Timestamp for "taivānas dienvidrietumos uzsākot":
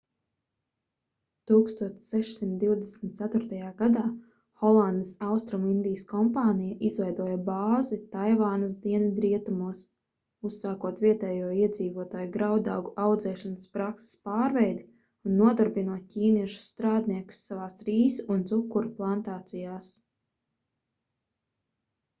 8.15-11.03